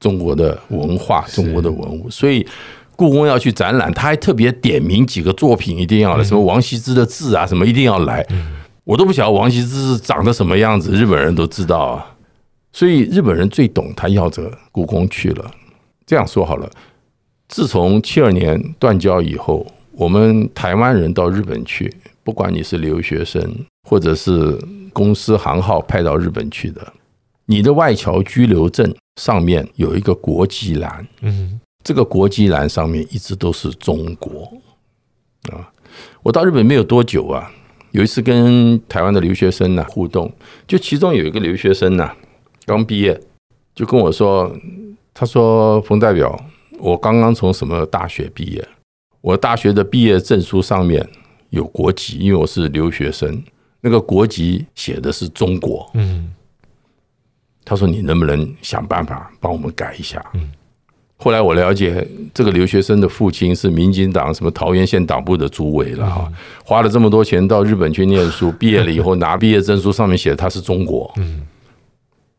[0.00, 2.44] 中国的文化、中国的文物，所以
[2.96, 8.26] 故宫要去展览，他还特别点名几个作品一定要来，什么王羲之的字啊，什么一定要来。
[8.82, 12.16] 我都不晓得王羲之长得什么样子，日本人都知道啊。
[12.72, 15.48] 所以日本人最懂，他要着故宫去了。
[16.06, 16.70] 这样说好了。
[17.48, 21.92] 自从七二年断交以后，我们台湾人到日本去，
[22.24, 23.42] 不管你是留学生，
[23.88, 24.58] 或者是
[24.92, 26.92] 公司行号派到日本去的，
[27.44, 34.52] 你的外侨居留证上面有一个国籍栏，嗯，这个国籍栏上面一直都是中国
[35.52, 35.70] 啊。
[36.22, 37.50] 我到日本没有多久啊，
[37.92, 40.30] 有一次跟台湾的留学生呢互动，
[40.66, 42.10] 就其中有一个留学生呢
[42.64, 43.18] 刚毕业，
[43.74, 44.52] 就跟我说，
[45.18, 46.38] 他说冯代表。
[46.78, 48.68] 我刚刚从什么大学毕业？
[49.22, 51.08] 我大学的毕业证书上面
[51.48, 53.42] 有国籍，因为我是留学生，
[53.80, 55.90] 那个国籍写的是中国。
[55.94, 56.30] 嗯，
[57.64, 60.52] 他说：“你能不能想办法帮我们改一下？”嗯。
[61.16, 66.30] 后来我了解，这个留学生的父亲是民进党什么桃园县党部的主委了哈，
[66.62, 71.10] 花了这么多钱到日本去念书，毕业了以后 拿毕业证书，上面写的他是中国。
[71.16, 71.40] 嗯，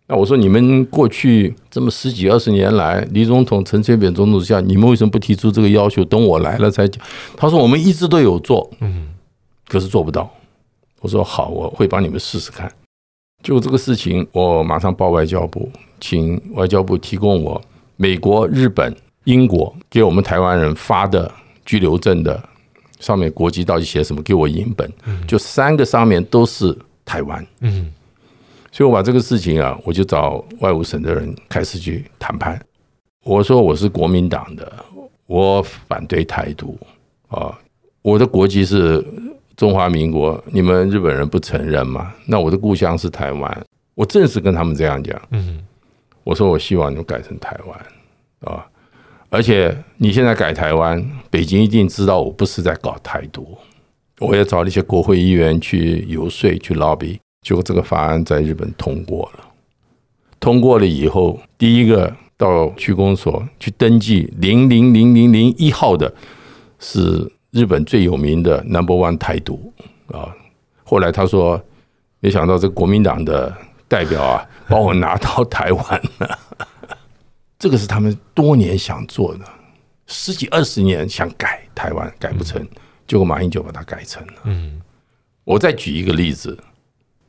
[0.08, 6.04] 那我说你们过去这么十几二十年来，李总统、陈水扁总统下，你们为什么不提出这个要求？
[6.06, 7.04] 等我来了才讲。
[7.36, 9.10] 他说我们一直都有做，嗯，
[9.68, 10.32] 可是做不到。
[11.02, 12.72] 我说好，我会帮你们试试看。
[13.44, 17.62] 就这个事情，我马上报外交部，请外交部提供我。
[17.98, 18.96] 美国、日本、
[19.26, 21.32] 英国给我们台湾人发的
[21.66, 22.42] 居留证的
[23.00, 24.22] 上面国籍到底写什么？
[24.24, 24.92] 给我影本，
[25.28, 27.46] 就三个上面都是台湾。
[27.62, 27.92] 嗯，
[28.78, 32.62] 所以我把这个事情啊，我就找外务省的人开始去谈判。
[33.24, 34.72] 我说我是国民党的，
[35.26, 36.78] 我反对台独
[37.28, 37.58] 啊，
[38.04, 39.04] 我的国籍是
[39.56, 42.14] 中华民国，你们日本人不承认吗？
[42.28, 43.66] 那我的故乡是台湾，
[43.96, 45.20] 我正式跟他们这样讲。
[45.32, 45.66] 嗯。
[46.24, 48.64] 我说我希望你们改成台湾啊，
[49.30, 53.58] 而且你现在改台湾，北京一定知道我不是在搞台独。
[54.20, 57.18] 我也找了一些国会议员去游说、去 lobby，
[57.48, 59.46] 结果这个法案在日本通过了。
[60.38, 66.14] 通过了以后，第一个到区公所去登记零零零零零一号的，
[66.78, 69.72] 是日本最有名的 Number One 台独
[70.08, 70.36] 啊。
[70.84, 71.64] 后来他说，
[72.20, 73.56] 没想到这国民党的。
[73.90, 76.40] 代表啊，把我拿到台湾了，
[77.58, 79.46] 这个是他们多年想做的，
[80.08, 82.62] 十几二十年想改台湾，改不成，
[83.08, 84.34] 结果马英九把它改成了。
[84.44, 84.82] 嗯，
[85.46, 86.60] 我再举一个例子，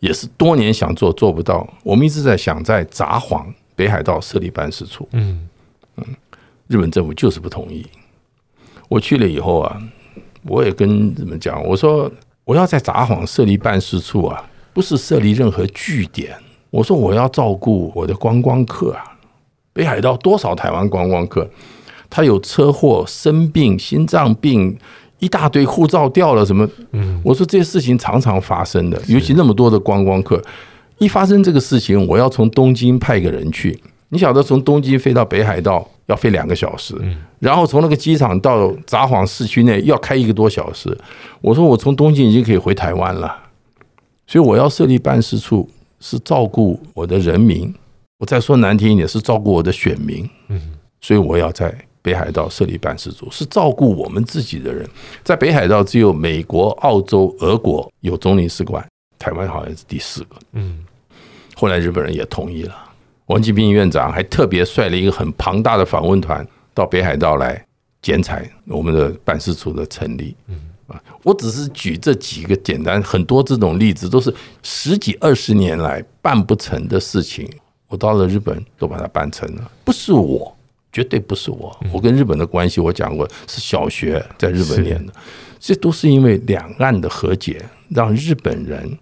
[0.00, 3.44] 也是多年想做做不到，我们一直在想在札幌
[3.74, 5.08] 北海道设立办事处。
[5.12, 5.48] 嗯
[5.96, 6.04] 嗯，
[6.68, 7.84] 日本政府就是不同意。
[8.88, 9.82] 我去了以后啊，
[10.44, 12.10] 我也跟日本讲，我说
[12.44, 16.36] 我要在札幌设立办事处啊，不是设立任何据点。
[16.70, 19.02] 我说我要照顾我的观光客啊，
[19.72, 21.50] 北海道多少台湾观光客，
[22.08, 24.78] 他有车祸、生病、心脏病，
[25.18, 26.68] 一大堆护照掉了什么？
[26.92, 30.42] 嗯，我说这些事情常常发生的，尤其那么多的观光客，
[30.98, 33.78] 一发生这个事情，我要从东京派个人去。
[34.10, 36.94] 你晓得从东京飞到北海道要飞两个小时，
[37.38, 40.96] 然后从那个机场到札幌市区内要开一个多小时。
[41.40, 43.36] 我说我从东京已经可以回台湾了，
[44.26, 45.68] 所以我要设立办事处。
[46.00, 47.74] 是照顾我的人民，
[48.18, 50.30] 我再说难听一点，是照顾我的选民。
[50.46, 50.60] 嗯，
[51.00, 51.74] 所以我要在
[52.08, 54.88] 北海道设立办事处，是照顾我们自己的人。
[55.22, 58.82] 在北海道只有美国、澳洲、俄国有总领事馆，
[59.18, 60.36] 台湾好像是第四个。
[60.52, 60.82] 嗯，
[61.54, 62.74] 后来日本人也同意了，
[63.26, 67.62] 王金平院长还特别率了一个很庞大的访问团到北海道来
[68.00, 70.34] 剪彩我们的办事处的成立。
[70.46, 70.58] 嗯。
[71.22, 77.46] 我只是举这几个简单，很多这种例子都是十几二十年来办不成的事情。
[77.88, 80.56] 我到了日本都把它办成了，不是我，
[80.92, 81.76] 绝对不是我。
[81.92, 85.12] 我跟日本的关系，我讲过是小学在日本念的，
[85.58, 88.98] 这都是因为两岸的和解，让日本人。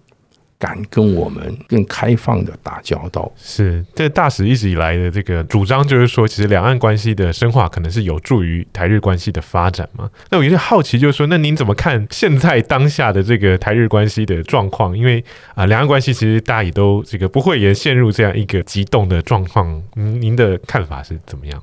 [0.58, 10.10] 敢跟我们更开放的打交道，是这大使一直以来的这个主张，就是说，其实两岸关系的深化可能是有助于台日关系的发展嘛。
[10.30, 14.96] 那我有点好奇，就是说，那您怎么看现在当下的这个台日关系的状况？
[14.96, 15.22] 因为
[15.54, 19.82] 啊，两岸关系其实大家也都这个不会也陷入这样一个激动的状况。
[19.96, 21.62] 嗯，您的看法是怎么样？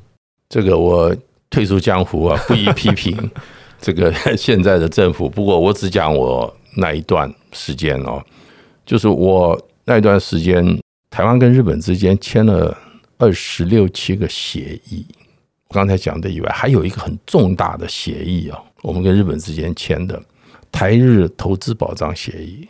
[0.53, 1.11] 这个我
[1.49, 3.17] 退出江湖啊，不宜批评
[3.81, 5.27] 这个现在的政府。
[5.27, 8.23] 不过我只讲我那一段时间哦。
[8.85, 10.63] 就是我那段时间，
[11.09, 12.77] 台湾跟日本之间签了
[13.17, 15.03] 二十六七个协议。
[15.69, 20.21] 我刚才讲的以外，还有一个很重大的协议啊，我们跟日本之间签的
[20.71, 22.67] 台日投资保障协议，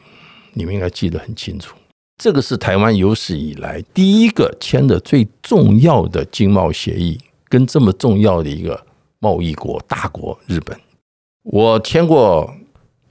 [0.53, 1.75] 你们应该记得很清楚。
[2.17, 7.19] 这个是台湾有史以来第一个签的最重要的经贸协议，
[7.53, 8.83] 跟这么重要的一个
[9.19, 10.75] 贸易国大国日本。
[11.43, 12.51] 我签过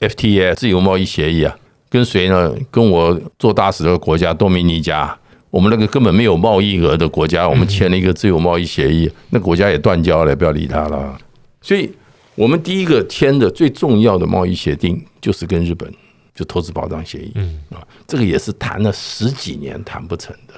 [0.00, 1.56] FTA 自由贸易协议啊。
[1.88, 2.52] 跟谁呢？
[2.70, 5.16] 跟我做大使的国家多米尼加，
[5.50, 11.16] 我们那个根本没有贸易额的国家，我们签了一个自由贸易协议，那国家也断交了，不要理他了。
[11.60, 11.92] 所以，
[12.34, 15.92] 我们第一个签的最重要的贸易协定就是跟日本
[16.34, 20.54] 就投资保障协议，嗯啊，这个也是谈了十几年谈不成的，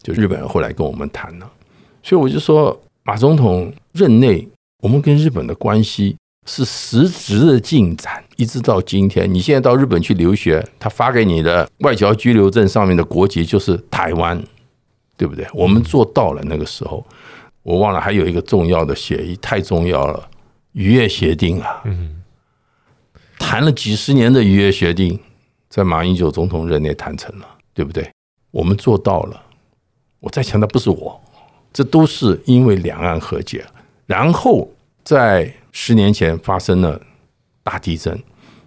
[0.00, 1.50] 就日本人后来跟我们谈了，
[2.00, 4.48] 所以我就说，马总统任内，
[4.82, 6.16] 我们跟日本的关系。
[6.46, 9.32] 是实质的进展，一直到今天。
[9.32, 14.42] 你现在到日本去留学，他发给你的外交居留证上面的国籍就是台湾，
[15.18, 15.46] 对不对？
[15.52, 17.06] 我们做到了那个时候，
[17.62, 20.28] 我忘了还有一个重要的协议，太重要了，
[20.72, 22.20] 渔业协定啊，嗯，
[23.38, 25.20] 谈了几十年的渔业协定，
[25.68, 28.10] 在马英九总统任内谈成了，对不对？
[28.50, 29.40] 我们做到了，
[30.20, 31.20] 我再强调，不是我，
[31.72, 33.64] 这都是因为两岸和解。
[34.06, 34.68] 然后
[35.04, 37.00] 在十年前发生了
[37.62, 38.20] 大地震，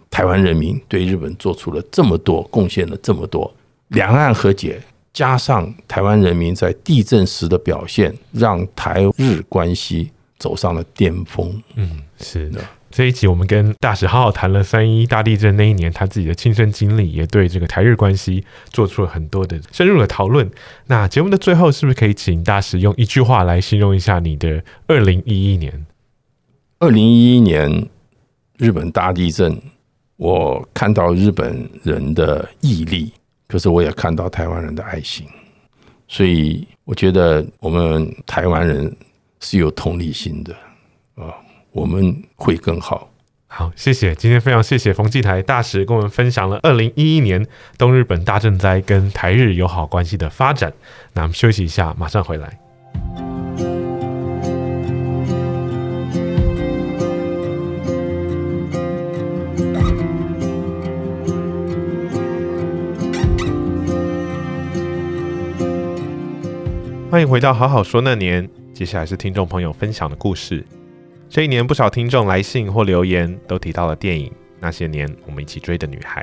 [0.09, 3.53] 台湾人民对日本做出了这么多贡献了这么多，
[3.89, 4.81] 两岸和解
[5.11, 11.61] 加上台湾人民在地震时的表现，让台日关系走上了巅峰。
[11.75, 12.61] 嗯，是的。
[12.93, 20.47] 这一集我们跟大使好好谈了三一大地震那一年他自己的亲身经历，也对这个台日关系做出了很多的深入的讨论。
[20.85, 25.87] 那节目的最后，是不是可以请大使用一句话来形容一下你的二零一一年？
[26.77, 27.89] 二零一一年
[28.59, 29.59] 日本大地震，
[30.17, 33.11] 我看到日本人的毅力，
[33.47, 35.25] 可是我也看到台湾人的爱心，
[36.07, 38.95] 所以我觉得我们台湾人
[39.39, 40.55] 是有同理心的。
[41.73, 43.09] 我们会更好。
[43.47, 44.15] 好，谢谢。
[44.15, 47.45] 今天非常谢谢冯继台大使跟我们分享了二零一一年
[47.77, 50.71] 东日本大震灾跟台日友好关系的发展。
[51.13, 52.59] 那我们休息一下，马上回来。
[67.11, 70.65] 欢迎回到好好说那年，接下来是听众朋友分享的故事。
[71.33, 74.27] 这一年，不少听众来信或留言都提到了电影
[74.59, 76.21] 《那些年，我们一起追的女孩》。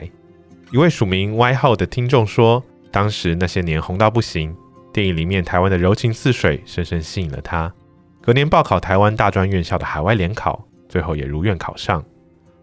[0.72, 4.54] 一位署名 Y 号的听众说，当时那些年红到不行，
[4.92, 7.74] 电影里面台湾的柔情似水，深深吸引了他。
[8.22, 12.04] 隔年报考台湾大专院校的海外联考，最后也如愿考上。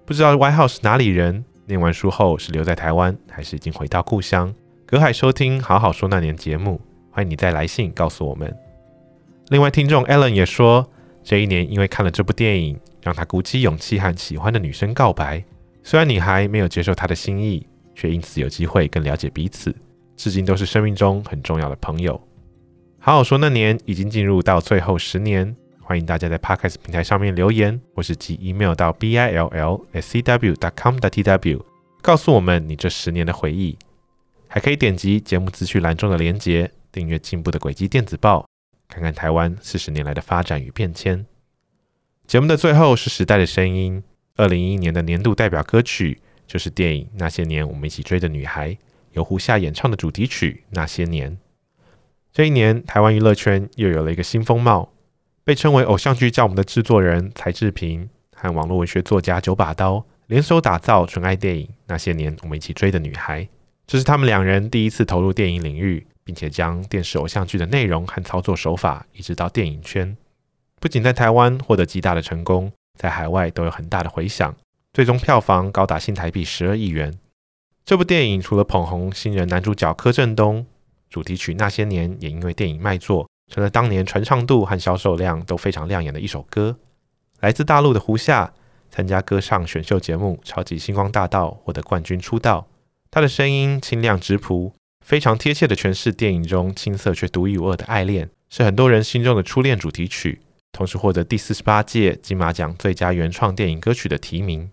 [0.06, 1.44] 不知道 Y 号是哪里人？
[1.66, 4.56] 念完书后是留在台湾，还是已经回到故乡？
[4.86, 6.80] 隔海收听《好好说那年》节目，
[7.12, 8.56] 欢迎你再来信告诉我们。
[9.50, 10.90] 另外，听众 Allen 也说。
[11.28, 15.44] 这一年，因为看了这部电影，让他鼓起勇气和喜欢的女生告白。
[15.84, 19.76] 虽然女孩没有接受他的心意，却因此有机会更了解彼此，
[20.16, 22.18] 至今都是生命中很重要的朋友。
[22.98, 31.62] 好好说，那年已经进入到最后十年，欢迎大家在 Podcast 平台上面留言，或是寄 email 到 billscw dot com 大 tw
[32.02, 33.78] 告诉我们你这十年的回忆。
[34.48, 38.46] 还可以点击节目资讯栏中的链接，订阅进步的轨迹电子报。
[38.88, 41.26] 看看台湾四十年来的发展与变迁。
[42.26, 44.04] 节目的最后是时代的声音，
[44.36, 48.72] 二零一一年的年度代表歌曲就是电影《那些年，我们一起追的女孩》，
[49.14, 51.32] 由胡夏演唱的主题曲《那些年》。
[52.34, 54.92] 这一年，台湾娱乐圈又有了一个新风貌，
[55.44, 63.44] 被称为偶像剧教母的制作人柴智屏和网络文学作家九把刀联手打造纯爱电影《那些年，我们一起追的女孩》，
[63.88, 66.06] 这是他们两人第一次投入电影领域。
[66.28, 70.18] 并且将电视偶像剧的内容和操作手法移植到电影圈，
[70.82, 72.70] 不仅在台湾获得极大的成功，
[73.00, 74.54] 在海外都有很大的回响，
[74.92, 77.18] 最终票房高达新台币十二亿元。
[77.86, 80.66] 这部电影除了捧红新人男主角柯震东，
[81.10, 86.78] 主题曲《那些年》也因为电影卖座，成了当年传唱度和销售量都非常亮眼的一首歌。
[87.40, 88.54] 来自大陆的胡夏
[88.92, 92.68] 参加歌唱选秀节目《超级星光大道》，获得冠军出道，
[93.10, 94.74] 他的声音清亮质朴。
[95.08, 100.42] 非常贴切的诠释电影中青涩却独一无二的爱恋，是很多人心中的初恋主题曲，
[100.74, 104.70] 同时获得第四十八届金马奖最佳原创电影歌曲的提名。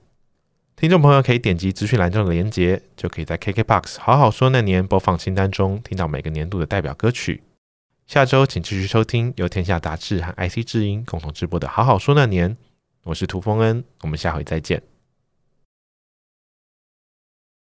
[0.75, 7.45] 听众朋友可以点击资讯栏中的链接，就可以在 KKBOX 好好说那年播放清单中听到每个年度的代表歌曲。
[8.09, 12.57] 下周请继续收听由天下杂志和 IC 之音共同直播的好好说那年，
[13.05, 14.83] 我是涂峰恩，我们下回再见。